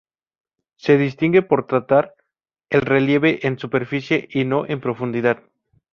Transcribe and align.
Se 0.77 0.97
distingue 0.97 1.43
por 1.43 1.67
tratar 1.67 2.15
el 2.71 2.81
relieve 2.81 3.45
en 3.45 3.59
superficie 3.59 4.27
y 4.31 4.45
no 4.45 4.65
en 4.65 4.81
profundidad. 4.81 5.43